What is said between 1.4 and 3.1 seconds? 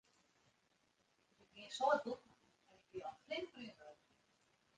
Ik wie in soad bûten en ik wie